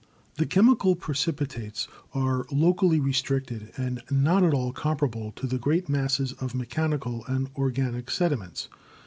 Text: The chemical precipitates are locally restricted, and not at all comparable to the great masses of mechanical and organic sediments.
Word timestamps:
The 0.37 0.47
chemical 0.47 0.95
precipitates 0.95 1.87
are 2.15 2.47
locally 2.51 2.99
restricted, 2.99 3.71
and 3.77 4.01
not 4.09 4.41
at 4.43 4.51
all 4.51 4.71
comparable 4.73 5.31
to 5.33 5.45
the 5.45 5.59
great 5.59 5.87
masses 5.89 6.33
of 6.39 6.55
mechanical 6.55 7.23
and 7.27 7.51
organic 7.55 8.09
sediments. 8.09 8.67